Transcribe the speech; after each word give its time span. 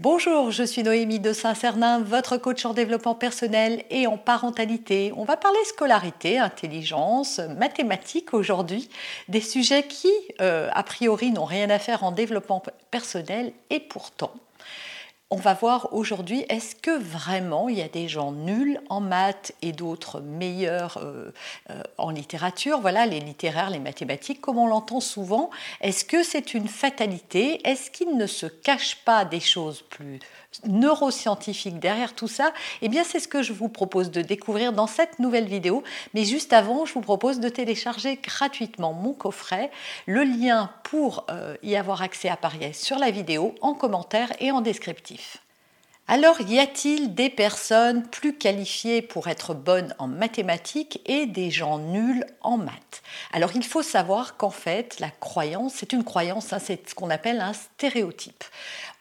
Bonjour, 0.00 0.52
je 0.52 0.62
suis 0.62 0.84
Noémie 0.84 1.18
de 1.18 1.32
Saint-Cernin, 1.32 1.98
votre 1.98 2.36
coach 2.36 2.64
en 2.64 2.72
développement 2.72 3.16
personnel 3.16 3.82
et 3.90 4.06
en 4.06 4.16
parentalité. 4.16 5.12
On 5.16 5.24
va 5.24 5.36
parler 5.36 5.58
scolarité, 5.64 6.38
intelligence, 6.38 7.40
mathématiques 7.58 8.32
aujourd'hui, 8.32 8.88
des 9.26 9.40
sujets 9.40 9.82
qui, 9.82 10.12
euh, 10.40 10.70
a 10.72 10.84
priori, 10.84 11.32
n'ont 11.32 11.44
rien 11.44 11.68
à 11.68 11.80
faire 11.80 12.04
en 12.04 12.12
développement 12.12 12.62
personnel 12.92 13.52
et 13.70 13.80
pourtant, 13.80 14.32
on 15.30 15.36
va 15.36 15.52
voir 15.52 15.92
aujourd'hui, 15.92 16.46
est-ce 16.48 16.74
que 16.74 16.96
vraiment 16.96 17.68
il 17.68 17.76
y 17.78 17.82
a 17.82 17.88
des 17.88 18.08
gens 18.08 18.32
nuls 18.32 18.80
en 18.88 19.00
maths 19.00 19.52
et 19.60 19.72
d'autres 19.72 20.20
meilleurs 20.20 20.98
euh, 21.02 21.32
euh, 21.70 21.82
en 21.98 22.10
littérature? 22.10 22.80
Voilà, 22.80 23.04
les 23.04 23.20
littéraires, 23.20 23.68
les 23.68 23.78
mathématiques, 23.78 24.40
comme 24.40 24.56
on 24.56 24.66
l'entend 24.66 25.00
souvent. 25.00 25.50
Est-ce 25.82 26.06
que 26.06 26.22
c'est 26.22 26.54
une 26.54 26.68
fatalité? 26.68 27.60
Est-ce 27.68 27.90
qu'il 27.90 28.16
ne 28.16 28.26
se 28.26 28.46
cache 28.46 28.96
pas 29.04 29.26
des 29.26 29.40
choses 29.40 29.82
plus 29.82 30.18
neuroscientifique 30.66 31.78
derrière 31.78 32.14
tout 32.14 32.28
ça, 32.28 32.52
eh 32.82 32.88
bien 32.88 33.04
c'est 33.04 33.20
ce 33.20 33.28
que 33.28 33.42
je 33.42 33.52
vous 33.52 33.68
propose 33.68 34.10
de 34.10 34.22
découvrir 34.22 34.72
dans 34.72 34.86
cette 34.86 35.18
nouvelle 35.18 35.46
vidéo. 35.46 35.82
Mais 36.14 36.24
juste 36.24 36.52
avant, 36.52 36.84
je 36.84 36.94
vous 36.94 37.00
propose 37.00 37.40
de 37.40 37.48
télécharger 37.48 38.16
gratuitement 38.16 38.92
mon 38.92 39.12
coffret. 39.12 39.70
Le 40.06 40.24
lien 40.24 40.70
pour 40.84 41.26
euh, 41.30 41.56
y 41.62 41.76
avoir 41.76 42.02
accès 42.02 42.28
apparaît 42.28 42.72
sur 42.72 42.98
la 42.98 43.10
vidéo, 43.10 43.54
en 43.60 43.74
commentaire 43.74 44.32
et 44.40 44.50
en 44.50 44.60
descriptif. 44.60 45.38
Alors, 46.10 46.40
y 46.40 46.58
a-t-il 46.58 47.14
des 47.14 47.28
personnes 47.28 48.02
plus 48.08 48.34
qualifiées 48.34 49.02
pour 49.02 49.28
être 49.28 49.52
bonnes 49.52 49.94
en 49.98 50.06
mathématiques 50.06 51.02
et 51.04 51.26
des 51.26 51.50
gens 51.50 51.78
nuls 51.78 52.24
en 52.40 52.56
maths? 52.56 53.02
Alors, 53.30 53.50
il 53.54 53.62
faut 53.62 53.82
savoir 53.82 54.38
qu'en 54.38 54.48
fait, 54.48 55.00
la 55.00 55.10
croyance, 55.10 55.74
c'est 55.76 55.92
une 55.92 56.04
croyance, 56.04 56.54
hein, 56.54 56.60
c'est 56.60 56.88
ce 56.88 56.94
qu'on 56.94 57.10
appelle 57.10 57.42
un 57.42 57.52
stéréotype. 57.52 58.42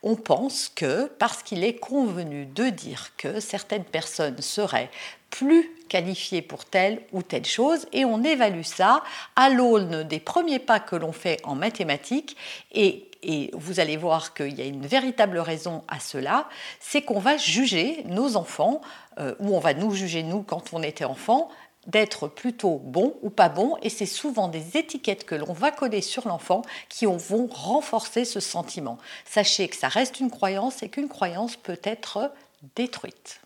On 0.04 0.18
pense 0.18 0.68
que 0.68 1.06
parce 1.18 1.44
qu'il 1.44 1.64
est 1.64 1.78
convenu 1.78 2.46
de 2.46 2.70
dire 2.70 3.12
que 3.16 3.40
certaines 3.40 3.86
personnes 3.86 4.42
seraient 4.42 4.92
plus 5.30 5.70
qualifiées 5.90 6.42
pour 6.42 6.66
telle 6.66 7.02
ou 7.14 7.22
telle 7.22 7.46
chose 7.46 7.88
et 7.94 8.06
on 8.06 8.24
évalue 8.24 8.64
ça 8.64 9.04
à 9.36 9.50
l'aune 9.50 10.04
des 10.04 10.20
premiers 10.20 10.60
pas 10.60 10.80
que 10.80 10.96
l'on 10.96 11.12
fait 11.12 11.40
en 11.44 11.56
mathématiques 11.56 12.38
et, 12.74 13.07
vous 13.54 13.80
allez 13.80 13.98
voir 13.98 14.34
qu'il 14.34 14.58
y 14.58 14.62
a 14.62 14.66
une 14.66 14.86
véritable 14.86 15.40
raison 15.40 15.84
à 15.88 16.00
cela, 16.00 16.48
c'est 16.80 17.02
qu'on 17.02 17.20
va 17.20 17.38
juger 17.38 18.04
nos 18.06 18.36
enfants, 18.36 18.82
euh, 19.20 19.36
ou 19.40 19.56
on 19.56 19.60
va 19.60 19.74
nous 19.74 19.92
juger 19.92 20.24
nous 20.24 20.44
quand 20.44 20.74
on 20.74 20.84
était 20.84 21.06
enfant, 21.06 21.50
d'être 21.88 22.28
plutôt 22.28 22.82
bon 22.84 23.16
ou 23.22 23.30
pas 23.30 23.50
bon, 23.50 23.78
et 23.82 23.90
c'est 23.90 24.06
souvent 24.06 24.50
des 24.50 24.78
étiquettes 24.78 25.26
que 25.26 25.36
l'on 25.36 25.54
va 25.54 25.72
coller 25.72 26.02
sur 26.02 26.28
l'enfant 26.28 26.62
qui 26.90 27.06
vont 27.06 27.48
renforcer 27.48 28.26
ce 28.26 28.40
sentiment. 28.40 28.98
Sachez 29.26 29.68
que 29.70 29.76
ça 29.76 29.88
reste 29.88 30.20
une 30.20 30.30
croyance 30.30 30.84
et 30.84 30.90
qu'une 30.90 31.08
croyance 31.08 31.56
peut 31.56 31.80
être 31.84 32.32
détruite. 32.76 33.40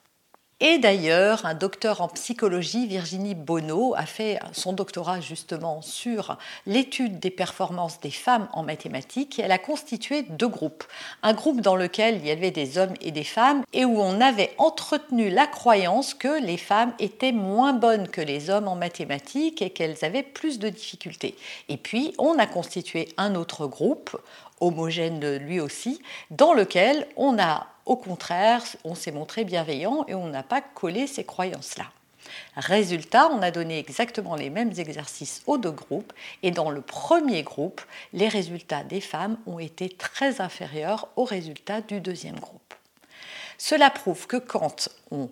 Et 0.64 0.78
d'ailleurs, 0.78 1.44
un 1.48 1.56
docteur 1.56 2.02
en 2.02 2.08
psychologie, 2.08 2.86
Virginie 2.86 3.34
Bonneau, 3.34 3.96
a 3.98 4.06
fait 4.06 4.38
son 4.52 4.74
doctorat 4.74 5.20
justement 5.20 5.82
sur 5.82 6.38
l'étude 6.68 7.20
des 7.20 7.32
performances 7.32 8.00
des 8.00 8.12
femmes 8.12 8.48
en 8.54 8.62
mathématiques 8.62 9.40
elle 9.40 9.52
a 9.52 9.58
constitué 9.58 10.22
deux 10.22 10.48
groupes. 10.48 10.84
Un 11.24 11.34
groupe 11.34 11.62
dans 11.62 11.76
lequel 11.76 12.18
il 12.18 12.28
y 12.28 12.32
avait 12.32 12.52
des 12.52 12.78
hommes 12.78 12.94
et 13.02 13.10
des 13.10 13.24
femmes 13.24 13.64
et 13.74 13.86
où 13.86 14.00
on 14.00 14.22
avait 14.22 14.54
entretenu 14.60 15.32
la 15.32 15.48
croyance 15.48 16.14
que 16.14 16.40
les 16.40 16.58
femmes 16.58 16.94
étaient 17.00 17.32
moins 17.32 17.74
bonnes 17.74 18.08
que 18.08 18.22
les 18.22 18.52
hommes 18.52 18.68
en 18.68 18.76
mathématiques 18.76 19.64
et 19.64 19.72
qu'elles 19.72 20.06
avaient 20.06 20.22
plus 20.22 20.60
de 20.60 20.70
difficultés. 20.70 21.36
Et 21.70 21.78
puis, 21.78 22.14
on 22.20 22.38
a 22.38 22.46
constitué 22.46 23.10
un 23.18 23.34
autre 23.34 23.66
groupe 23.66 24.16
homogène 24.60 25.38
lui 25.38 25.60
aussi, 25.60 26.00
dans 26.30 26.54
lequel 26.54 27.08
on 27.18 27.40
a 27.40 27.66
au 27.86 27.96
contraire, 27.96 28.64
on 28.84 28.96
s'est 28.96 29.12
montré 29.12 29.44
bienveillant 29.44 30.06
et 30.08 30.16
on 30.16 30.28
n'a 30.28 30.44
pas 30.44 30.62
collé 30.62 31.08
ces 31.08 31.24
croyances-là. 31.24 31.86
Résultat, 32.56 33.30
on 33.32 33.42
a 33.42 33.52
donné 33.52 33.80
exactement 33.80 34.36
les 34.36 34.50
mêmes 34.50 34.74
exercices 34.78 35.42
aux 35.48 35.58
deux 35.58 35.72
groupes 35.72 36.14
et 36.44 36.52
dans 36.52 36.70
le 36.70 36.82
premier 36.82 37.44
groupe, 37.44 37.82
les 38.14 38.28
résultats 38.28 38.84
des 38.84 39.02
femmes 39.02 39.38
ont 39.48 39.60
été 39.60 39.90
très 39.90 40.40
inférieurs 40.42 41.08
aux 41.16 41.26
résultats 41.26 41.82
du 41.82 42.00
deuxième 42.00 42.40
groupe. 42.40 42.74
Cela 43.58 43.90
prouve 43.90 44.28
que 44.28 44.38
quand 44.38 44.90
on 45.12 45.30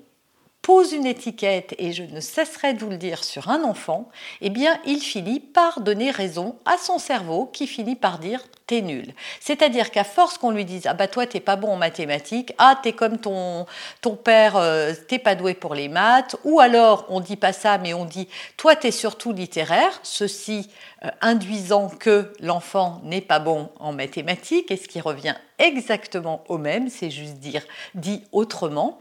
pose 0.61 0.91
une 0.91 1.05
étiquette, 1.05 1.73
et 1.79 1.93
je 1.93 2.03
ne 2.03 2.19
cesserai 2.19 2.73
de 2.73 2.79
vous 2.79 2.91
le 2.91 2.97
dire, 2.97 3.23
sur 3.23 3.49
un 3.49 3.63
enfant, 3.63 4.09
eh 4.41 4.49
bien, 4.49 4.79
il 4.85 4.99
finit 4.99 5.39
par 5.39 5.81
donner 5.81 6.11
raison 6.11 6.57
à 6.65 6.77
son 6.77 6.99
cerveau 6.99 7.47
qui 7.47 7.65
finit 7.65 7.95
par 7.95 8.19
dire 8.19 8.43
nul. 8.81 9.13
C'est-à-dire 9.40 9.91
qu'à 9.91 10.03
force 10.03 10.38
qu'on 10.38 10.52
lui 10.52 10.66
dise 10.66 10.88
ah 10.88 10.94
bah 10.94 11.07
toi 11.07 11.25
t'es 11.25 11.40
pas 11.40 11.56
bon 11.56 11.74
en 11.74 11.75
mathématiques, 11.75 12.53
ah 12.57 12.80
t'es 12.81 12.94
comme 12.94 13.18
ton 13.18 13.66
ton 14.02 14.16
père, 14.16 14.56
euh, 14.56 14.94
t'es 15.07 15.19
pas 15.19 15.35
doué 15.35 15.53
pour 15.53 15.75
les 15.75 15.90
maths, 15.90 16.35
ou 16.44 16.59
alors 16.59 17.06
on 17.09 17.19
dit 17.19 17.35
pas 17.35 17.53
ça 17.53 17.78
mais 17.78 17.94
on 17.94 18.06
dit 18.06 18.28
toi 18.57 18.75
t'es 18.75 18.91
surtout 18.91 19.34
littéraire, 19.34 20.00
ceci 20.03 20.69
euh, 21.03 21.09
induisant 21.22 21.90
que 21.90 22.34
l'enfant 22.40 23.02
n'est 23.03 23.22
pas 23.22 23.40
bon 23.40 23.69
en 23.80 23.91
mathématiques, 23.91 24.72
et 24.72 24.78
ce 24.78 24.88
qui 24.88 25.01
revient 25.01 25.36
exactement 25.57 26.44
au 26.47 26.57
même, 26.57 26.90
c'est 26.90 27.09
juste 27.09 27.36
dire 27.36 27.63
dit 27.96 28.24
autrement 28.31 29.00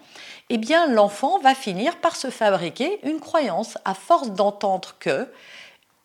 eh 0.51 0.59
bien 0.59 0.87
l'enfant 0.87 1.39
va 1.41 1.55
finir 1.55 1.97
par 1.97 2.17
se 2.17 2.31
fabriquer 2.31 3.01
une 3.07 3.21
croyance 3.21 3.79
à 3.85 3.95
force 3.95 4.31
d'entendre 4.31 4.97
que 4.99 5.29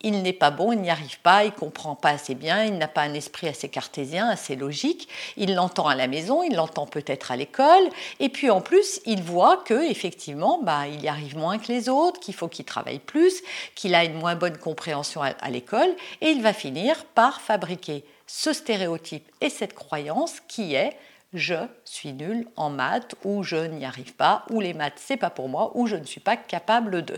il 0.03 0.21
n'est 0.21 0.33
pas 0.33 0.51
bon, 0.51 0.71
il 0.71 0.81
n'y 0.81 0.89
arrive 0.89 1.19
pas, 1.21 1.45
il 1.45 1.51
comprend 1.51 1.95
pas 1.95 2.09
assez 2.09 2.35
bien, 2.35 2.65
il 2.65 2.77
n'a 2.77 2.87
pas 2.87 3.01
un 3.01 3.13
esprit 3.13 3.47
assez 3.47 3.69
cartésien, 3.69 4.29
assez 4.29 4.55
logique. 4.55 5.07
Il 5.37 5.55
l'entend 5.55 5.87
à 5.87 5.95
la 5.95 6.07
maison, 6.07 6.43
il 6.43 6.55
l'entend 6.55 6.85
peut-être 6.85 7.31
à 7.31 7.35
l'école, 7.35 7.89
et 8.19 8.29
puis 8.29 8.49
en 8.49 8.61
plus, 8.61 9.01
il 9.05 9.23
voit 9.23 9.57
que 9.57 9.89
effectivement, 9.89 10.59
bah, 10.61 10.87
il 10.87 11.01
y 11.01 11.07
arrive 11.07 11.37
moins 11.37 11.57
que 11.57 11.71
les 11.71 11.89
autres, 11.89 12.19
qu'il 12.19 12.33
faut 12.33 12.47
qu'il 12.47 12.65
travaille 12.65 12.99
plus, 12.99 13.41
qu'il 13.75 13.95
a 13.95 14.03
une 14.03 14.15
moins 14.15 14.35
bonne 14.35 14.57
compréhension 14.57 15.21
à 15.21 15.49
l'école, 15.49 15.95
et 16.21 16.29
il 16.29 16.41
va 16.41 16.53
finir 16.53 17.05
par 17.15 17.41
fabriquer 17.41 18.03
ce 18.27 18.53
stéréotype 18.53 19.29
et 19.41 19.49
cette 19.49 19.73
croyance 19.73 20.39
qui 20.47 20.75
est 20.75 20.97
je 21.33 21.55
suis 21.83 22.13
nul 22.13 22.47
en 22.55 22.69
maths 22.69 23.15
ou 23.23 23.43
je 23.43 23.55
n'y 23.55 23.85
arrive 23.85 24.13
pas 24.13 24.45
ou 24.49 24.59
les 24.59 24.73
maths 24.73 24.93
c'est 24.97 25.17
pas 25.17 25.31
pour 25.31 25.49
moi 25.49 25.71
ou 25.75 25.87
je 25.87 25.95
ne 25.95 26.05
suis 26.05 26.19
pas 26.19 26.37
capable 26.37 27.03
de. 27.03 27.17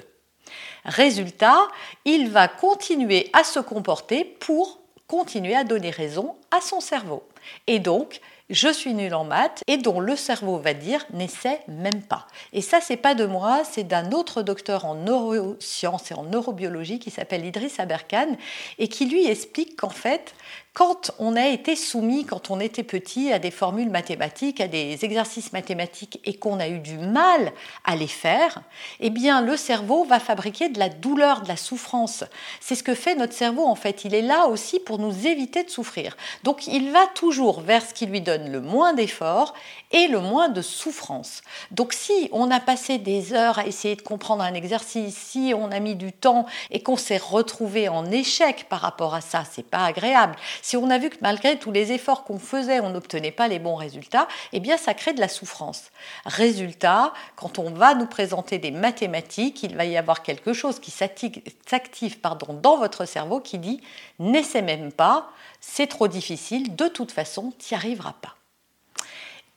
Résultat, 0.86 1.68
il 2.06 2.30
va 2.30 2.48
continuer 2.48 3.30
à 3.34 3.44
se 3.44 3.60
comporter 3.60 4.24
pour 4.24 4.80
continuer 5.08 5.56
à 5.56 5.64
donner 5.64 5.90
raison 5.90 6.36
à 6.52 6.62
son 6.62 6.80
cerveau. 6.80 7.24
Et 7.68 7.80
donc, 7.80 8.22
je 8.50 8.72
suis 8.72 8.94
nul 8.94 9.14
en 9.16 9.24
maths 9.24 9.64
et 9.68 9.78
dont 9.78 10.00
le 10.00 10.16
cerveau 10.16 10.58
va 10.58 10.74
dire 10.74 11.04
n'essaie 11.14 11.62
même 11.68 12.04
pas. 12.04 12.28
Et 12.54 12.62
ça, 12.62 12.80
c'est 12.80 12.98
pas 12.98 13.16
de 13.16 13.26
moi, 13.26 13.64
c'est 13.64 13.84
d'un 13.84 14.12
autre 14.12 14.44
docteur 14.44 14.86
en 14.86 14.96
neurosciences 14.96 16.12
et 16.12 16.14
en 16.14 16.24
neurobiologie 16.24 17.00
qui 17.00 17.10
s'appelle 17.10 17.46
Idriss 17.46 17.80
Aberkan 17.80 18.38
et 18.78 18.88
qui 18.88 19.08
lui 19.08 19.26
explique 19.28 19.76
qu'en 19.76 19.90
fait, 19.90 20.36
quand 20.76 21.12
on 21.20 21.38
a 21.38 21.48
été 21.48 21.78
soumis, 21.78 22.26
quand 22.26 22.52
on 22.52 22.60
était 22.60 22.84
petit, 22.84 23.32
à 23.32 23.40
des 23.40 23.50
formules 23.50 23.90
mathématiques, 23.90 24.60
à 24.60 24.68
des 24.68 25.06
exercices 25.06 25.54
mathématiques 25.54 26.20
et 26.26 26.34
qu'on 26.34 26.60
a 26.60 26.68
eu 26.68 26.80
du 26.80 26.98
mal 26.98 27.54
à 27.86 27.96
les 27.96 28.08
faire, 28.08 28.62
eh 29.00 29.10
bien 29.10 29.40
le 29.40 29.56
cerveau 29.56 30.04
va 30.04 30.20
fabriquer 30.20 30.68
de 30.68 30.78
la 30.78 30.90
douleur, 30.90 31.42
de 31.44 31.48
la 31.48 31.56
souffrance. 31.56 32.26
C'est 32.60 32.76
ce 32.76 32.84
que 32.84 32.94
fait 32.94 33.16
notre 33.16 33.32
cerveau 33.32 33.64
en 33.64 33.76
fait. 33.76 34.04
Il 34.04 34.14
est 34.14 34.22
là 34.22 34.48
aussi 34.48 34.82
pour 34.82 35.00
nous 35.00 35.26
éviter 35.26 35.64
de 35.64 35.70
souffrir. 35.70 36.18
Donc 36.44 36.68
il 36.68 36.92
va 36.92 37.08
toujours 37.16 37.62
vers 37.62 37.82
ce 37.82 37.94
qui 37.94 38.06
lui 38.06 38.20
donne 38.20 38.52
le 38.52 38.60
moins 38.60 38.94
d'effort 38.94 39.54
et 39.92 40.10
le 40.10 40.20
moins 40.20 40.50
de 40.50 40.62
souffrance. 40.62 41.42
Donc 41.72 41.94
si 41.94 42.28
on 42.34 42.52
a 42.52 42.60
passé 42.60 42.98
des 42.98 43.32
heures 43.32 43.60
à 43.60 43.66
essayer 43.66 43.96
de 43.96 44.02
comprendre 44.02 44.44
un 44.44 44.54
exercice, 44.54 45.16
si 45.16 45.54
on 45.56 45.72
a 45.72 45.80
mis 45.80 45.96
du 45.96 46.12
temps 46.12 46.46
et 46.70 46.84
qu'on 46.84 46.98
s'est 46.98 47.16
retrouvé 47.16 47.88
en 47.88 48.12
échec 48.12 48.66
par 48.68 48.82
rapport 48.82 49.16
à 49.16 49.22
ça, 49.22 49.46
c'est 49.50 49.66
pas 49.66 49.86
agréable. 49.86 50.36
Si 50.68 50.78
on 50.78 50.90
a 50.90 50.98
vu 50.98 51.12
que 51.12 51.18
malgré 51.22 51.60
tous 51.60 51.72
les 51.72 51.92
efforts 51.92 52.24
qu'on 52.24 52.40
faisait, 52.40 52.80
on 52.80 52.90
n'obtenait 52.90 53.30
pas 53.30 53.48
les 53.48 53.60
bons 53.60 53.76
résultats, 53.76 54.28
eh 54.52 54.60
bien 54.60 54.78
ça 54.78 54.96
crée 54.96 55.14
de 55.14 55.20
la 55.20 55.28
souffrance. 55.28 55.92
Résultat, 56.26 57.14
quand 57.36 57.60
on 57.60 57.70
va 57.70 57.94
nous 57.94 58.08
présenter 58.08 58.58
des 58.58 58.72
mathématiques, 58.72 59.62
il 59.62 59.76
va 59.76 59.86
y 59.86 59.96
avoir 59.96 60.24
quelque 60.24 60.54
chose 60.54 60.80
qui 60.80 60.90
s'active 60.90 62.20
dans 62.64 62.78
votre 62.78 63.06
cerveau 63.06 63.42
qui 63.42 63.60
dit 63.60 63.80
n'essaie 64.18 64.64
même 64.64 64.92
pas, 64.92 65.30
c'est 65.62 65.86
trop 65.86 66.08
difficile, 66.08 66.76
de 66.76 66.88
toute 66.88 67.12
façon, 67.12 67.54
tu 67.60 67.76
n'y 67.76 67.78
arriveras 67.78 68.16
pas. 68.20 68.34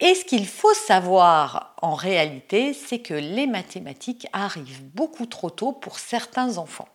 Et 0.00 0.14
ce 0.14 0.26
qu'il 0.26 0.46
faut 0.46 0.74
savoir 0.74 1.74
en 1.80 1.94
réalité, 1.94 2.74
c'est 2.74 2.98
que 2.98 3.14
les 3.14 3.46
mathématiques 3.46 4.26
arrivent 4.34 4.84
beaucoup 4.84 5.24
trop 5.24 5.48
tôt 5.48 5.72
pour 5.72 6.00
certains 6.00 6.58
enfants. 6.58 6.88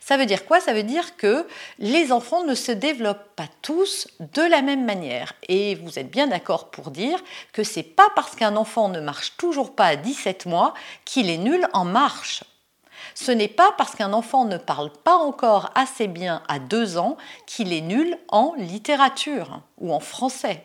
Ça 0.00 0.16
veut 0.16 0.26
dire 0.26 0.44
quoi? 0.46 0.60
Ça 0.60 0.72
veut 0.72 0.82
dire 0.82 1.16
que 1.16 1.46
les 1.78 2.12
enfants 2.12 2.44
ne 2.44 2.54
se 2.54 2.72
développent 2.72 3.34
pas 3.36 3.48
tous 3.62 4.08
de 4.20 4.42
la 4.42 4.62
même 4.62 4.84
manière. 4.84 5.32
Et 5.48 5.74
vous 5.76 5.98
êtes 5.98 6.10
bien 6.10 6.26
d'accord 6.26 6.70
pour 6.70 6.90
dire 6.90 7.22
que 7.52 7.64
c'est 7.64 7.82
pas 7.82 8.08
parce 8.14 8.34
qu'un 8.34 8.56
enfant 8.56 8.88
ne 8.88 9.00
marche 9.00 9.36
toujours 9.36 9.74
pas 9.74 9.86
à 9.86 9.96
17 9.96 10.46
mois 10.46 10.74
qu'il 11.04 11.30
est 11.30 11.38
nul 11.38 11.66
en 11.72 11.84
marche. 11.84 12.44
Ce 13.14 13.32
n'est 13.32 13.48
pas 13.48 13.72
parce 13.76 13.94
qu'un 13.94 14.12
enfant 14.12 14.44
ne 14.44 14.56
parle 14.56 14.90
pas 14.90 15.16
encore 15.16 15.70
assez 15.74 16.06
bien 16.06 16.42
à 16.48 16.58
2 16.58 16.98
ans 16.98 17.16
qu'il 17.46 17.72
est 17.72 17.80
nul 17.80 18.16
en 18.28 18.54
littérature 18.56 19.60
ou 19.78 19.92
en 19.92 20.00
français. 20.00 20.64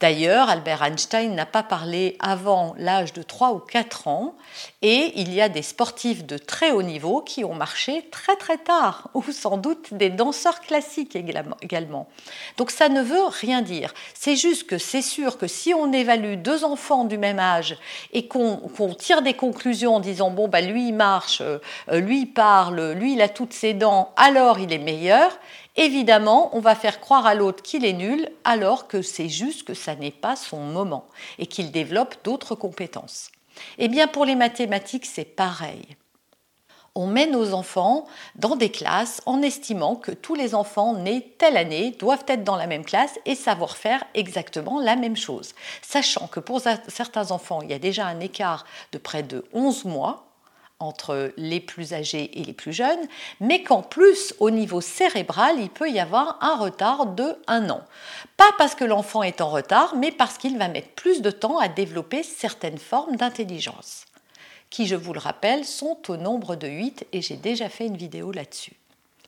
D'ailleurs, 0.00 0.48
Albert 0.48 0.84
Einstein 0.84 1.34
n'a 1.34 1.46
pas 1.46 1.64
parlé 1.64 2.16
avant 2.20 2.74
l'âge 2.78 3.12
de 3.14 3.22
3 3.22 3.52
ou 3.52 3.58
4 3.58 4.06
ans 4.06 4.36
et 4.80 5.12
il 5.16 5.34
y 5.34 5.40
a 5.40 5.48
des 5.48 5.62
sportifs 5.62 6.24
de 6.24 6.38
très 6.38 6.70
haut 6.70 6.84
niveau 6.84 7.20
qui 7.20 7.44
ont 7.44 7.54
marché 7.54 8.04
très 8.12 8.36
très 8.36 8.58
tard 8.58 9.10
ou 9.14 9.24
sans 9.32 9.56
doute 9.56 9.94
des 9.94 10.08
danseurs 10.08 10.60
classiques 10.60 11.16
également. 11.16 12.06
Donc 12.58 12.70
ça 12.70 12.88
ne 12.88 13.02
veut 13.02 13.24
rien 13.40 13.60
dire. 13.60 13.92
C'est 14.14 14.36
juste 14.36 14.68
que 14.68 14.78
c'est 14.78 15.02
sûr 15.02 15.36
que 15.36 15.48
si 15.48 15.74
on 15.74 15.92
évalue 15.92 16.36
deux 16.36 16.64
enfants 16.64 17.04
du 17.04 17.18
même 17.18 17.40
âge 17.40 17.76
et 18.12 18.28
qu'on 18.28 18.94
tire 18.96 19.22
des 19.22 19.34
conclusions 19.34 19.96
en 19.96 20.00
disant 20.00 20.30
bon 20.30 20.46
bah 20.46 20.60
lui 20.60 20.88
il 20.88 20.94
marche, 20.94 21.40
euh, 21.40 21.58
lui 21.98 22.20
il 22.20 22.26
parle, 22.26 22.92
lui 22.92 23.14
il 23.14 23.20
a 23.20 23.28
toutes 23.28 23.52
ses 23.52 23.74
dents, 23.74 24.12
alors 24.16 24.60
il 24.60 24.72
est 24.72 24.78
meilleur, 24.78 25.38
Évidemment, 25.80 26.50
on 26.54 26.58
va 26.58 26.74
faire 26.74 26.98
croire 26.98 27.24
à 27.24 27.36
l'autre 27.36 27.62
qu'il 27.62 27.84
est 27.84 27.92
nul 27.92 28.28
alors 28.42 28.88
que 28.88 29.00
c'est 29.00 29.28
juste 29.28 29.62
que 29.62 29.74
ça 29.74 29.94
n'est 29.94 30.10
pas 30.10 30.34
son 30.34 30.58
moment 30.58 31.06
et 31.38 31.46
qu'il 31.46 31.70
développe 31.70 32.16
d'autres 32.24 32.56
compétences. 32.56 33.30
Eh 33.78 33.86
bien, 33.86 34.08
pour 34.08 34.24
les 34.24 34.34
mathématiques, 34.34 35.06
c'est 35.06 35.24
pareil. 35.24 35.96
On 36.96 37.06
met 37.06 37.26
nos 37.26 37.54
enfants 37.54 38.06
dans 38.34 38.56
des 38.56 38.72
classes 38.72 39.22
en 39.24 39.40
estimant 39.40 39.94
que 39.94 40.10
tous 40.10 40.34
les 40.34 40.56
enfants 40.56 40.94
nés 40.94 41.32
telle 41.38 41.56
année 41.56 41.92
doivent 41.92 42.24
être 42.26 42.42
dans 42.42 42.56
la 42.56 42.66
même 42.66 42.84
classe 42.84 43.20
et 43.24 43.36
savoir 43.36 43.76
faire 43.76 44.02
exactement 44.14 44.80
la 44.80 44.96
même 44.96 45.16
chose. 45.16 45.54
Sachant 45.80 46.26
que 46.26 46.40
pour 46.40 46.60
certains 46.88 47.30
enfants, 47.30 47.62
il 47.62 47.70
y 47.70 47.74
a 47.74 47.78
déjà 47.78 48.04
un 48.04 48.18
écart 48.18 48.64
de 48.90 48.98
près 48.98 49.22
de 49.22 49.44
11 49.52 49.84
mois 49.84 50.27
entre 50.80 51.32
les 51.36 51.60
plus 51.60 51.92
âgés 51.92 52.30
et 52.38 52.44
les 52.44 52.52
plus 52.52 52.72
jeunes, 52.72 53.08
mais 53.40 53.62
qu'en 53.62 53.82
plus, 53.82 54.34
au 54.38 54.50
niveau 54.50 54.80
cérébral, 54.80 55.56
il 55.58 55.70
peut 55.70 55.90
y 55.90 55.98
avoir 55.98 56.38
un 56.40 56.56
retard 56.56 57.06
de 57.06 57.36
un 57.46 57.68
an. 57.70 57.82
Pas 58.36 58.52
parce 58.58 58.74
que 58.74 58.84
l'enfant 58.84 59.22
est 59.22 59.40
en 59.40 59.50
retard, 59.50 59.96
mais 59.96 60.12
parce 60.12 60.38
qu'il 60.38 60.56
va 60.56 60.68
mettre 60.68 60.90
plus 60.90 61.20
de 61.20 61.30
temps 61.30 61.58
à 61.58 61.68
développer 61.68 62.22
certaines 62.22 62.78
formes 62.78 63.16
d'intelligence, 63.16 64.04
qui, 64.70 64.86
je 64.86 64.96
vous 64.96 65.12
le 65.12 65.20
rappelle, 65.20 65.64
sont 65.64 65.98
au 66.08 66.16
nombre 66.16 66.54
de 66.54 66.68
8 66.68 67.06
et 67.12 67.22
j'ai 67.22 67.36
déjà 67.36 67.68
fait 67.68 67.86
une 67.86 67.96
vidéo 67.96 68.30
là-dessus 68.30 68.74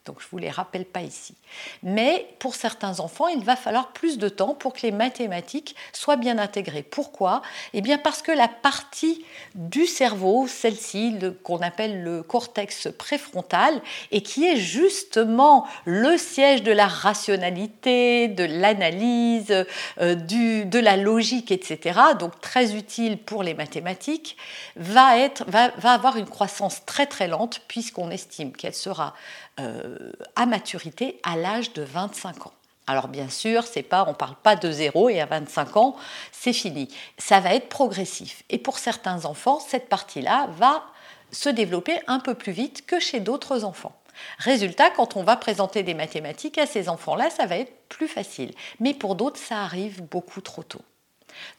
donc 0.06 0.20
je 0.20 0.26
ne 0.26 0.31
vous 0.31 0.38
les 0.38 0.50
rappelle 0.50 0.87
pas 0.87 1.02
ici. 1.02 1.35
Mais 1.82 2.26
pour 2.38 2.55
certains 2.55 3.00
enfants, 3.00 3.29
il 3.29 3.44
va 3.44 3.55
falloir 3.55 3.93
plus 3.93 4.19
de 4.19 4.29
temps 4.29 4.55
pour 4.55 4.73
que 4.73 4.82
les 4.82 4.93
mathématiques 4.93 5.76
soient 5.93 6.17
bien 6.17 6.38
intégrées. 6.38 6.82
Pourquoi? 6.82 7.43
Eh 7.75 7.82
bien 7.82 7.99
parce 7.99 8.23
que 8.23 8.32
la 8.32 8.49
partie 8.49 9.25
du 9.55 9.87
cerveau, 9.87 10.47
celle-ci, 10.49 11.19
qu'on 11.43 11.58
appelle 11.58 12.02
le 12.02 12.23
cortex 12.23 12.88
préfrontal, 12.97 13.81
et 14.11 14.23
qui 14.23 14.47
est 14.47 14.56
justement 14.56 15.67
le 15.85 16.17
siège 16.17 16.62
de 16.62 16.73
la 16.73 16.87
rationalité, 16.87 18.29
de 18.29 18.44
l'analyse, 18.44 19.67
euh, 20.00 20.14
de 20.14 20.79
la 20.79 20.97
logique, 20.97 21.50
etc., 21.50 22.00
donc 22.19 22.41
très 22.41 22.75
utile 22.75 23.19
pour 23.19 23.43
les 23.43 23.55
mathématiques, 23.55 24.37
va, 24.76 25.19
être, 25.19 25.44
va, 25.47 25.69
va 25.76 25.93
avoir 25.93 26.17
une 26.17 26.26
croissance 26.26 26.85
très 26.87 27.06
très 27.06 27.29
lente 27.29 27.61
puisqu'on 27.69 28.11
estime 28.11 28.52
qu'elle 28.52 28.75
sera 28.75 29.14
euh, 29.61 29.90
à 30.37 30.47
maturité 30.47 31.21
à 31.23 31.37
l'âge 31.37 31.73
de 31.73 31.83
25 31.83 32.47
ans. 32.47 32.53
Alors 32.87 33.09
bien 33.09 33.29
sûr, 33.29 33.65
c'est 33.65 33.83
pas, 33.83 34.05
on 34.07 34.11
ne 34.11 34.15
parle 34.17 34.35
pas 34.43 34.57
de 34.57 34.71
zéro 34.71 35.09
et 35.09 35.21
à 35.21 35.27
25 35.27 35.77
ans, 35.77 35.97
c'est 36.33 36.53
fini. 36.53 36.89
Ça 37.19 37.39
va 37.39 37.55
être 37.55 37.69
progressif. 37.69 38.43
Et 38.51 38.59
pour 38.59 38.79
certains 38.79 39.27
enfants, 39.27 39.61
cette 39.61 39.89
partie-là 39.89 40.49
va 40.57 40.83
se 41.31 41.49
développer 41.49 42.01
un 42.09 42.19
peu 42.19 42.35
plus 42.35 42.53
vite 42.53 42.85
que 42.87 42.99
chez 42.99 43.21
d'autres 43.21 43.65
enfants. 43.65 43.95
Résultat, 44.39 44.91
quand 44.91 45.17
on 45.17 45.23
va 45.23 45.37
présenter 45.37 45.83
des 45.83 45.95
mathématiques 45.95 46.59
à 46.59 46.67
ces 46.67 46.89
enfants-là, 46.89 47.31
ça 47.31 47.47
va 47.47 47.59
être 47.59 47.73
plus 47.89 48.09
facile. 48.09 48.53
Mais 48.81 48.93
pour 48.93 49.15
d'autres, 49.15 49.39
ça 49.39 49.63
arrive 49.63 50.03
beaucoup 50.03 50.41
trop 50.41 50.63
tôt. 50.63 50.83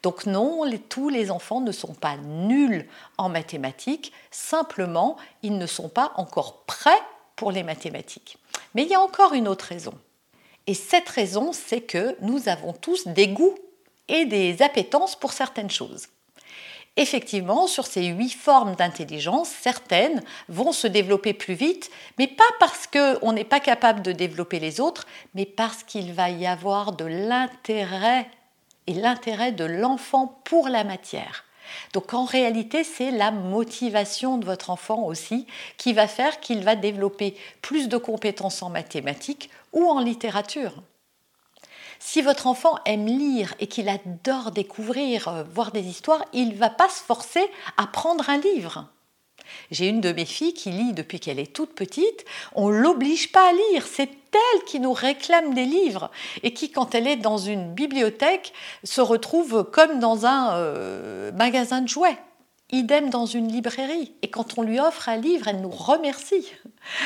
Donc 0.04 0.25
non, 0.25 0.63
tous 0.89 1.10
les 1.10 1.31
enfants 1.31 1.62
ne 1.62 1.72
sont 1.72 1.94
pas 1.94 2.18
nuls 2.18 2.88
en 3.18 3.30
mathématiques, 3.30 4.12
simplement, 4.31 5.16
ils 5.44 5.57
ne 5.57 5.66
sont 5.66 5.89
pas 5.89 6.12
encore 6.16 6.63
prêts 6.66 7.01
les 7.49 7.63
mathématiques. 7.63 8.38
Mais 8.75 8.83
il 8.83 8.89
y 8.89 8.95
a 8.95 9.01
encore 9.01 9.33
une 9.33 9.47
autre 9.47 9.65
raison. 9.65 9.93
Et 10.67 10.75
cette 10.75 11.09
raison, 11.09 11.53
c'est 11.53 11.81
que 11.81 12.15
nous 12.21 12.49
avons 12.49 12.73
tous 12.73 13.07
des 13.07 13.29
goûts 13.29 13.57
et 14.07 14.25
des 14.25 14.61
appétences 14.61 15.15
pour 15.15 15.33
certaines 15.33 15.71
choses. 15.71 16.07
Effectivement, 16.97 17.67
sur 17.67 17.88
ces 17.88 18.03
huit 18.07 18.33
formes 18.33 18.75
d'intelligence, 18.75 19.49
certaines 19.49 20.21
vont 20.49 20.73
se 20.73 20.88
développer 20.88 21.33
plus 21.33 21.53
vite, 21.53 21.89
mais 22.19 22.27
pas 22.27 22.43
parce 22.59 22.85
qu'on 22.85 23.31
n'est 23.31 23.45
pas 23.45 23.61
capable 23.61 24.01
de 24.01 24.11
développer 24.11 24.59
les 24.59 24.81
autres, 24.81 25.07
mais 25.33 25.45
parce 25.45 25.83
qu'il 25.83 26.11
va 26.11 26.29
y 26.29 26.45
avoir 26.45 26.91
de 26.91 27.05
l'intérêt 27.05 28.29
et 28.88 28.93
l'intérêt 28.93 29.53
de 29.53 29.63
l'enfant 29.63 30.41
pour 30.43 30.67
la 30.67 30.83
matière. 30.83 31.45
Donc 31.94 32.13
en 32.13 32.25
réalité, 32.25 32.83
c'est 32.83 33.12
la 33.12 33.31
motivation 33.31 34.38
de 34.38 34.45
votre 34.45 34.69
enfant 34.69 35.03
aussi 35.03 35.47
qui 35.77 35.94
va 35.94 36.07
faire 36.07 36.39
qu'il 36.39 36.63
va 36.63 36.75
développer 36.75 37.35
plus 37.62 37.89
de 37.89 37.97
compétences 37.97 38.62
en 38.62 38.69
mathématiques 38.69 39.50
ou 39.73 39.85
en 39.85 40.00
littérature. 40.00 40.73
Si 42.00 42.23
votre 42.23 42.47
enfant 42.47 42.79
aime 42.85 43.06
lire 43.06 43.53
et 43.59 43.68
qu'il 43.68 43.88
adore 43.88 44.51
découvrir, 44.51 45.27
euh, 45.27 45.43
voir 45.43 45.72
des 45.72 45.88
histoires, 45.88 46.25
il 46.34 46.50
ne 46.50 46.55
va 46.55 46.72
pas 46.72 46.89
se 46.89 47.03
forcer 47.03 47.48
à 47.77 47.86
prendre 47.86 48.27
un 48.29 48.39
livre. 48.39 48.88
J'ai 49.72 49.88
une 49.88 50.01
de 50.01 50.12
mes 50.12 50.25
filles 50.25 50.53
qui 50.53 50.70
lit 50.70 50.93
depuis 50.93 51.20
qu'elle 51.20 51.39
est 51.39 51.53
toute 51.53 51.74
petite. 51.74 52.25
On 52.53 52.70
l'oblige 52.70 53.31
pas 53.31 53.50
à 53.50 53.53
lire. 53.53 53.86
C'est 53.86 54.10
elle 54.34 54.63
qui 54.65 54.79
nous 54.79 54.93
réclame 54.93 55.53
des 55.53 55.65
livres 55.65 56.10
et 56.43 56.53
qui, 56.53 56.72
quand 56.72 56.96
elle 56.96 57.08
est 57.08 57.17
dans 57.17 57.38
une 57.38 57.74
bibliothèque, 57.74 58.53
se 58.84 59.01
retrouve 59.01 59.70
comme 59.72 60.00
dans 60.00 60.25
un 60.25 60.55
euh, 60.55 61.31
magasin 61.34 61.81
de 61.81 61.89
jouets. 61.89 62.17
Idem 62.72 63.10
dans 63.10 63.25
une 63.25 63.51
librairie. 63.51 64.13
Et 64.22 64.30
quand 64.30 64.58
on 64.58 64.62
lui 64.62 64.80
offre 64.80 65.10
un 65.10 65.18
livre, 65.18 65.48
elle 65.48 65.62
nous 65.62 65.70
remercie. 65.70 66.48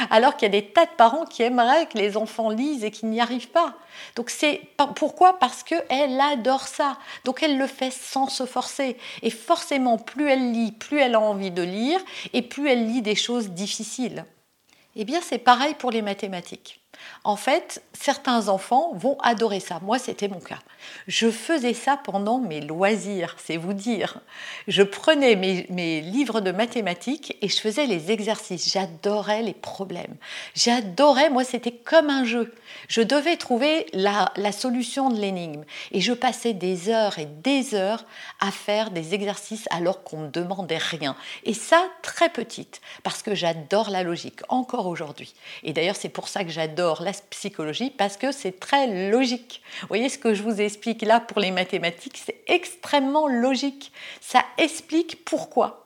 Alors 0.10 0.38
qu'il 0.38 0.46
y 0.46 0.56
a 0.56 0.62
des 0.62 0.68
tas 0.68 0.86
de 0.86 0.92
parents 0.96 1.26
qui 1.26 1.42
aimeraient 1.42 1.88
que 1.88 1.98
les 1.98 2.18
enfants 2.18 2.50
lisent 2.50 2.84
et 2.84 2.92
qui 2.92 3.08
n'y 3.08 3.20
arrivent 3.20 3.50
pas. 3.50 3.76
Donc 4.16 4.30
c'est 4.30 4.62
pourquoi? 4.96 5.40
Parce 5.40 5.64
qu'elle 5.64 6.22
adore 6.22 6.68
ça. 6.68 6.98
Donc 7.24 7.42
elle 7.42 7.58
le 7.58 7.68
fait 7.68 7.92
sans 7.92 8.28
se 8.28 8.46
forcer. 8.46 8.98
Et 9.24 9.32
forcément, 9.32 9.98
plus 9.98 10.30
elle 10.30 10.52
lit, 10.52 10.72
plus 10.72 11.00
elle 11.00 11.16
a 11.16 11.20
envie 11.20 11.52
de 11.52 11.64
lire 11.64 12.00
et 12.34 12.42
plus 12.42 12.70
elle 12.70 12.86
lit 12.88 13.02
des 13.02 13.16
choses 13.16 13.50
difficiles. 13.50 14.26
Eh 14.96 15.04
bien, 15.04 15.20
c'est 15.22 15.40
pareil 15.40 15.74
pour 15.74 15.92
les 15.92 16.02
mathématiques. 16.02 16.85
En 17.24 17.36
fait, 17.36 17.84
certains 17.94 18.50
enfants 18.50 18.92
vont 18.94 19.18
adorer 19.22 19.60
ça. 19.60 19.80
Moi, 19.82 20.00
c'était 20.00 20.28
mon 20.28 20.40
cas. 20.40 20.60
Je 21.08 21.32
faisais 21.32 21.74
ça 21.74 21.98
pendant 21.98 22.40
mes 22.40 22.62
loisirs, 22.62 23.36
c'est 23.44 23.58
vous 23.58 23.74
dire. 23.74 24.20
Je 24.68 24.84
prenais 24.84 25.36
mes, 25.36 26.02
livres 26.02 26.42
de 26.42 26.52
mathématiques 26.52 27.38
et 27.42 27.50
je 27.50 27.60
faisais 27.60 27.86
les 27.86 28.12
exercices. 28.12 28.72
J'adorais 28.72 29.42
les 29.42 29.54
problèmes. 29.54 30.16
J'adorais, 30.56 31.30
moi, 31.30 31.44
c'était 31.44 31.72
comme 31.72 32.10
un 32.10 32.26
jeu. 32.26 32.54
Je 32.88 33.02
devais 33.02 33.38
trouver 33.38 33.88
la, 33.94 34.32
la 34.36 34.52
solution 34.52 35.10
de 35.10 35.20
l'énigme. 35.20 35.64
Et 35.92 36.02
je 36.02 36.14
passais 36.14 36.54
des 36.54 36.90
heures 36.90 37.18
et 37.20 37.26
des 37.26 37.74
heures 37.76 38.06
à 38.40 38.52
faire 38.52 38.92
des 38.92 39.14
exercices 39.14 39.68
alors 39.72 40.04
qu'on 40.04 40.22
ne 40.22 40.30
demandait 40.30 40.78
rien. 40.78 41.16
Et 41.44 41.54
ça, 41.54 41.82
très 42.02 42.30
petite, 42.30 42.82
parce 43.04 43.24
que 43.24 43.36
j'adore 43.36 43.90
la 43.90 44.04
logique, 44.04 44.42
encore 44.50 44.88
aujourd'hui. 44.88 45.34
Et 45.64 45.74
d'ailleurs, 45.74 45.96
c'est 45.96 46.10
pour 46.10 46.28
ça 46.28 46.44
que 46.44 46.52
j'adore 46.52 46.85
la 47.02 47.12
psychologie 47.30 47.90
parce 47.90 48.18
que 48.18 48.32
c'est 48.32 48.60
très 48.60 49.10
logique. 49.10 49.62
Vous 49.82 49.88
voyez 49.88 50.10
ce 50.10 50.18
que 50.18 50.34
je 50.34 50.44
vous 50.44 50.62
explique 50.62 51.02
là 51.02 51.20
pour 51.20 51.40
les 51.40 51.52
mathématiques, 51.52 52.22
c'est 52.24 52.42
extrêmement 52.48 53.28
logique. 53.28 53.92
Ça 54.22 54.44
explique 54.58 55.26
pourquoi 55.26 55.85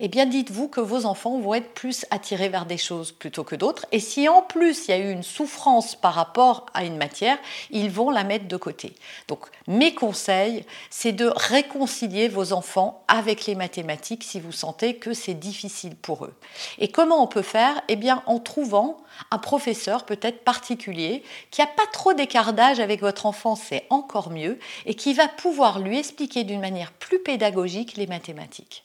eh 0.00 0.08
bien 0.08 0.26
dites-vous 0.26 0.68
que 0.68 0.80
vos 0.80 1.06
enfants 1.06 1.38
vont 1.38 1.54
être 1.54 1.72
plus 1.72 2.04
attirés 2.10 2.48
vers 2.48 2.66
des 2.66 2.78
choses 2.78 3.12
plutôt 3.12 3.44
que 3.44 3.54
d'autres. 3.54 3.86
Et 3.92 4.00
si 4.00 4.28
en 4.28 4.42
plus 4.42 4.86
il 4.86 4.90
y 4.90 4.94
a 4.94 4.98
eu 4.98 5.10
une 5.10 5.22
souffrance 5.22 5.94
par 5.94 6.14
rapport 6.14 6.66
à 6.74 6.84
une 6.84 6.96
matière, 6.96 7.38
ils 7.70 7.90
vont 7.90 8.10
la 8.10 8.24
mettre 8.24 8.48
de 8.48 8.56
côté. 8.56 8.94
Donc 9.28 9.46
mes 9.66 9.94
conseils, 9.94 10.64
c'est 10.90 11.12
de 11.12 11.30
réconcilier 11.34 12.28
vos 12.28 12.52
enfants 12.52 13.02
avec 13.08 13.46
les 13.46 13.54
mathématiques 13.54 14.24
si 14.24 14.40
vous 14.40 14.52
sentez 14.52 14.96
que 14.96 15.14
c'est 15.14 15.34
difficile 15.34 15.94
pour 15.96 16.24
eux. 16.24 16.34
Et 16.78 16.88
comment 16.88 17.22
on 17.22 17.26
peut 17.26 17.42
faire? 17.42 17.80
Eh 17.88 17.96
bien 17.96 18.22
en 18.26 18.38
trouvant 18.40 18.96
un 19.30 19.38
professeur 19.38 20.04
peut-être 20.04 20.42
particulier 20.42 21.22
qui 21.50 21.60
n'a 21.60 21.66
pas 21.66 21.86
trop 21.92 22.14
d'écart 22.14 22.52
d'âge 22.52 22.80
avec 22.80 23.00
votre 23.00 23.26
enfant, 23.26 23.54
c'est 23.54 23.86
encore 23.90 24.30
mieux, 24.30 24.58
et 24.86 24.94
qui 24.94 25.14
va 25.14 25.28
pouvoir 25.28 25.78
lui 25.78 25.98
expliquer 25.98 26.44
d'une 26.44 26.60
manière 26.60 26.92
plus 26.92 27.20
pédagogique 27.20 27.96
les 27.96 28.06
mathématiques. 28.06 28.84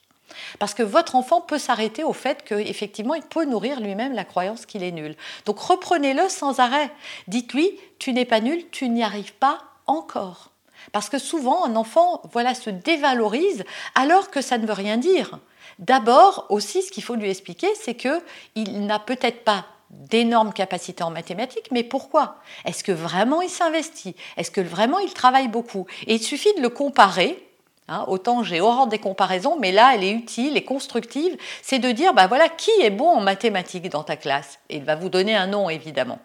Parce 0.59 0.73
que 0.73 0.83
votre 0.83 1.15
enfant 1.15 1.41
peut 1.41 1.57
s'arrêter 1.57 2.03
au 2.03 2.13
fait 2.13 2.43
qu'effectivement, 2.43 3.15
il 3.15 3.23
peut 3.23 3.45
nourrir 3.45 3.79
lui-même 3.79 4.13
la 4.13 4.25
croyance 4.25 4.65
qu'il 4.65 4.83
est 4.83 4.91
nul. 4.91 5.15
Donc 5.45 5.59
reprenez-le 5.59 6.27
sans 6.29 6.59
arrêt. 6.59 6.91
Dites-lui, 7.27 7.79
tu 7.99 8.13
n'es 8.13 8.25
pas 8.25 8.39
nul, 8.39 8.63
tu 8.71 8.89
n'y 8.89 9.03
arrives 9.03 9.33
pas 9.33 9.59
encore. 9.87 10.51
Parce 10.91 11.09
que 11.09 11.17
souvent, 11.17 11.65
un 11.65 11.75
enfant 11.75 12.21
voilà, 12.31 12.53
se 12.53 12.69
dévalorise 12.69 13.63
alors 13.95 14.31
que 14.31 14.41
ça 14.41 14.57
ne 14.57 14.65
veut 14.65 14.73
rien 14.73 14.97
dire. 14.97 15.39
D'abord, 15.77 16.45
aussi, 16.49 16.81
ce 16.81 16.91
qu'il 16.91 17.03
faut 17.03 17.15
lui 17.15 17.29
expliquer, 17.29 17.67
c'est 17.75 17.95
qu'il 17.95 18.85
n'a 18.85 18.99
peut-être 18.99 19.43
pas 19.43 19.65
d'énormes 19.89 20.53
capacités 20.53 21.03
en 21.03 21.09
mathématiques, 21.09 21.71
mais 21.71 21.83
pourquoi? 21.83 22.35
Est-ce 22.65 22.83
que 22.83 22.91
vraiment 22.91 23.41
il 23.41 23.49
s'investit? 23.49 24.15
Est-ce 24.37 24.51
que 24.51 24.61
vraiment 24.61 24.99
il 24.99 25.13
travaille 25.13 25.47
beaucoup? 25.47 25.87
Et 26.05 26.15
il 26.15 26.23
suffit 26.23 26.53
de 26.55 26.61
le 26.61 26.69
comparer 26.69 27.48
Hein, 27.89 28.05
autant 28.07 28.43
j'ai 28.43 28.61
horreur 28.61 28.87
des 28.87 28.99
comparaisons, 28.99 29.57
mais 29.59 29.71
là, 29.71 29.93
elle 29.95 30.03
est 30.03 30.11
utile 30.11 30.55
et 30.55 30.63
constructive. 30.63 31.35
C'est 31.63 31.79
de 31.79 31.91
dire, 31.91 32.13
bah 32.13 32.27
voilà, 32.27 32.47
qui 32.47 32.71
est 32.81 32.91
bon 32.91 33.09
en 33.09 33.21
mathématiques 33.21 33.89
dans 33.89 34.03
ta 34.03 34.15
classe? 34.15 34.59
Et 34.69 34.77
il 34.77 34.83
va 34.83 34.95
vous 34.95 35.09
donner 35.09 35.35
un 35.35 35.47
nom, 35.47 35.69
évidemment. 35.69 36.19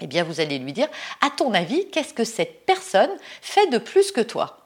Eh 0.00 0.06
bien, 0.06 0.24
vous 0.24 0.40
allez 0.40 0.58
lui 0.58 0.74
dire, 0.74 0.88
à 1.22 1.30
ton 1.30 1.54
avis, 1.54 1.88
qu'est-ce 1.88 2.12
que 2.12 2.24
cette 2.24 2.66
personne 2.66 3.10
fait 3.40 3.66
de 3.68 3.78
plus 3.78 4.12
que 4.12 4.20
toi? 4.20 4.58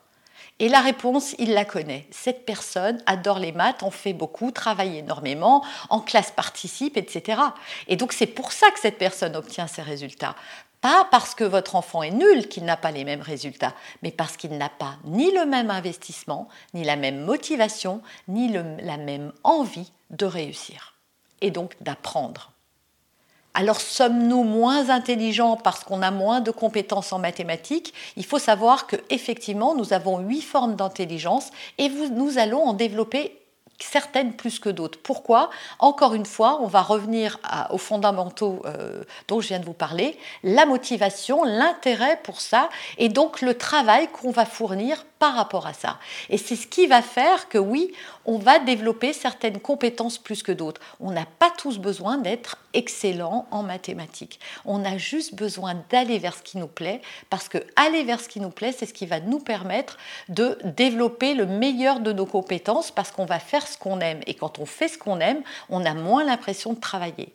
Et 0.58 0.68
la 0.68 0.80
réponse, 0.80 1.34
il 1.38 1.54
la 1.54 1.64
connaît. 1.64 2.06
Cette 2.10 2.44
personne 2.44 3.00
adore 3.06 3.38
les 3.38 3.52
maths, 3.52 3.82
en 3.82 3.90
fait 3.90 4.12
beaucoup, 4.12 4.50
travaille 4.50 4.98
énormément, 4.98 5.64
en 5.88 6.00
classe 6.00 6.32
participe, 6.32 6.98
etc. 6.98 7.40
Et 7.88 7.96
donc 7.96 8.12
c'est 8.12 8.26
pour 8.26 8.52
ça 8.52 8.70
que 8.70 8.78
cette 8.78 8.98
personne 8.98 9.36
obtient 9.36 9.66
ces 9.66 9.80
résultats. 9.80 10.34
Pas 10.80 11.06
parce 11.10 11.34
que 11.34 11.44
votre 11.44 11.76
enfant 11.76 12.02
est 12.02 12.10
nul 12.10 12.48
qu'il 12.48 12.64
n'a 12.64 12.76
pas 12.76 12.90
les 12.90 13.04
mêmes 13.04 13.20
résultats, 13.20 13.74
mais 14.02 14.10
parce 14.10 14.36
qu'il 14.36 14.56
n'a 14.56 14.70
pas 14.70 14.96
ni 15.04 15.30
le 15.30 15.44
même 15.44 15.70
investissement, 15.70 16.48
ni 16.72 16.84
la 16.84 16.96
même 16.96 17.20
motivation, 17.20 18.00
ni 18.28 18.48
la 18.48 18.96
même 18.96 19.32
envie 19.44 19.92
de 20.10 20.24
réussir. 20.24 20.94
Et 21.42 21.50
donc 21.50 21.76
d'apprendre. 21.82 22.52
Alors 23.52 23.80
sommes-nous 23.80 24.44
moins 24.44 24.90
intelligents 24.90 25.56
parce 25.56 25.82
qu'on 25.82 26.02
a 26.02 26.10
moins 26.10 26.40
de 26.40 26.52
compétences 26.52 27.12
en 27.12 27.18
mathématiques? 27.18 27.92
Il 28.16 28.24
faut 28.24 28.38
savoir 28.38 28.86
que 28.86 28.96
effectivement, 29.10 29.74
nous 29.74 29.92
avons 29.92 30.20
huit 30.20 30.42
formes 30.42 30.76
d'intelligence 30.76 31.50
et 31.76 31.88
nous 31.88 32.38
allons 32.38 32.62
en 32.62 32.74
développer 32.74 33.39
certaines 33.82 34.34
plus 34.34 34.58
que 34.58 34.68
d'autres. 34.68 34.98
Pourquoi? 35.02 35.50
Encore 35.78 36.14
une 36.14 36.26
fois, 36.26 36.58
on 36.60 36.66
va 36.66 36.82
revenir 36.82 37.38
aux 37.70 37.78
fondamentaux 37.78 38.62
euh, 38.64 39.02
dont 39.28 39.40
je 39.40 39.48
viens 39.48 39.60
de 39.60 39.64
vous 39.64 39.72
parler, 39.72 40.18
la 40.42 40.66
motivation, 40.66 41.44
l'intérêt 41.44 42.20
pour 42.22 42.40
ça, 42.40 42.68
et 42.98 43.08
donc 43.08 43.40
le 43.40 43.54
travail 43.54 44.08
qu'on 44.08 44.30
va 44.30 44.44
fournir 44.44 45.04
par 45.20 45.34
rapport 45.34 45.66
à 45.66 45.74
ça. 45.74 45.98
Et 46.30 46.38
c'est 46.38 46.56
ce 46.56 46.66
qui 46.66 46.88
va 46.88 47.02
faire 47.02 47.48
que 47.48 47.58
oui, 47.58 47.92
on 48.24 48.38
va 48.38 48.58
développer 48.58 49.12
certaines 49.12 49.60
compétences 49.60 50.18
plus 50.18 50.42
que 50.42 50.50
d'autres. 50.50 50.80
On 50.98 51.12
n'a 51.12 51.26
pas 51.26 51.50
tous 51.56 51.78
besoin 51.78 52.16
d'être 52.16 52.56
excellent 52.72 53.46
en 53.50 53.62
mathématiques. 53.62 54.40
On 54.64 54.84
a 54.84 54.96
juste 54.96 55.34
besoin 55.34 55.74
d'aller 55.90 56.18
vers 56.18 56.34
ce 56.34 56.42
qui 56.42 56.56
nous 56.58 56.66
plaît, 56.66 57.02
parce 57.28 57.48
que 57.48 57.58
aller 57.76 58.02
vers 58.02 58.18
ce 58.18 58.28
qui 58.28 58.40
nous 58.40 58.50
plaît, 58.50 58.72
c'est 58.72 58.86
ce 58.86 58.94
qui 58.94 59.06
va 59.06 59.20
nous 59.20 59.40
permettre 59.40 59.98
de 60.30 60.58
développer 60.64 61.34
le 61.34 61.46
meilleur 61.46 62.00
de 62.00 62.12
nos 62.12 62.26
compétences, 62.26 62.90
parce 62.90 63.10
qu'on 63.12 63.26
va 63.26 63.38
faire 63.38 63.66
ce 63.66 63.76
qu'on 63.76 64.00
aime. 64.00 64.20
Et 64.26 64.34
quand 64.34 64.58
on 64.58 64.66
fait 64.66 64.88
ce 64.88 64.98
qu'on 64.98 65.20
aime, 65.20 65.42
on 65.68 65.84
a 65.84 65.92
moins 65.92 66.24
l'impression 66.24 66.72
de 66.72 66.80
travailler. 66.80 67.30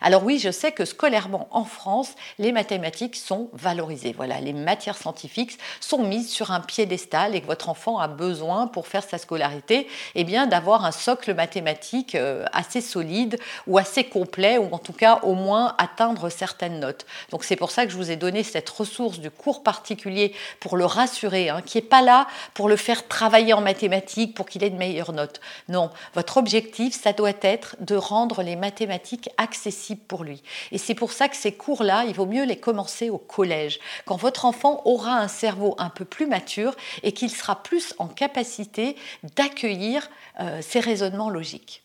Alors 0.00 0.24
oui, 0.24 0.38
je 0.38 0.50
sais 0.50 0.72
que 0.72 0.84
scolairement 0.84 1.48
en 1.50 1.64
France, 1.64 2.14
les 2.38 2.52
mathématiques 2.52 3.16
sont 3.16 3.48
valorisées. 3.52 4.12
Voilà, 4.16 4.40
les 4.40 4.52
matières 4.52 4.96
scientifiques 4.96 5.58
sont 5.80 6.02
mises 6.02 6.30
sur 6.30 6.50
un 6.50 6.60
piédestal 6.60 7.34
et 7.34 7.40
que 7.40 7.46
votre 7.46 7.68
enfant 7.68 7.98
a 7.98 8.08
besoin 8.08 8.66
pour 8.66 8.86
faire 8.86 9.04
sa 9.04 9.18
scolarité, 9.18 9.86
eh 10.14 10.24
bien 10.24 10.46
d'avoir 10.46 10.84
un 10.84 10.92
socle 10.92 11.34
mathématique 11.34 12.14
euh, 12.14 12.44
assez 12.52 12.80
solide 12.80 13.38
ou 13.66 13.78
assez 13.78 14.04
complet 14.04 14.58
ou 14.58 14.68
en 14.72 14.78
tout 14.78 14.92
cas 14.92 15.20
au 15.22 15.34
moins 15.34 15.74
atteindre 15.78 16.28
certaines 16.28 16.80
notes. 16.80 17.06
Donc 17.30 17.44
c'est 17.44 17.56
pour 17.56 17.70
ça 17.70 17.86
que 17.86 17.92
je 17.92 17.96
vous 17.96 18.10
ai 18.10 18.16
donné 18.16 18.42
cette 18.42 18.68
ressource 18.68 19.18
du 19.18 19.30
cours 19.30 19.62
particulier 19.62 20.34
pour 20.60 20.76
le 20.76 20.84
rassurer, 20.84 21.50
hein, 21.50 21.62
qui 21.64 21.78
n'est 21.78 21.82
pas 21.82 22.02
là 22.02 22.26
pour 22.54 22.68
le 22.68 22.76
faire 22.76 23.06
travailler 23.08 23.52
en 23.52 23.60
mathématiques 23.60 24.34
pour 24.34 24.46
qu'il 24.46 24.64
ait 24.64 24.70
de 24.70 24.76
meilleures 24.76 25.12
notes. 25.12 25.40
Non, 25.68 25.90
votre 26.14 26.36
objectif, 26.36 27.00
ça 27.00 27.12
doit 27.12 27.32
être 27.42 27.76
de 27.80 27.96
rendre 27.96 28.42
les 28.42 28.56
mathématiques 28.56 29.28
accessibles 29.36 29.69
pour 30.08 30.24
lui. 30.24 30.42
Et 30.72 30.78
c'est 30.78 30.94
pour 30.94 31.12
ça 31.12 31.28
que 31.28 31.36
ces 31.36 31.52
cours-là, 31.52 32.04
il 32.06 32.14
vaut 32.14 32.26
mieux 32.26 32.44
les 32.44 32.58
commencer 32.58 33.10
au 33.10 33.18
collège, 33.18 33.80
quand 34.04 34.16
votre 34.16 34.44
enfant 34.44 34.82
aura 34.84 35.18
un 35.18 35.28
cerveau 35.28 35.74
un 35.78 35.90
peu 35.90 36.04
plus 36.04 36.26
mature 36.26 36.74
et 37.02 37.12
qu'il 37.12 37.30
sera 37.30 37.62
plus 37.62 37.94
en 37.98 38.06
capacité 38.06 38.96
d'accueillir 39.36 40.10
euh, 40.40 40.60
ces 40.62 40.80
raisonnements 40.80 41.30
logiques. 41.30 41.82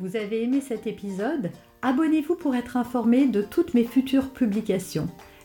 Vous 0.00 0.16
avez 0.16 0.42
aimé 0.44 0.60
cet 0.60 0.86
épisode? 0.86 1.50
Abonnez-vous 1.82 2.36
pour 2.36 2.54
être 2.54 2.76
informé 2.76 3.26
de 3.26 3.42
toutes 3.42 3.74
mes 3.74 3.84
futures 3.84 4.30
publications. 4.30 5.08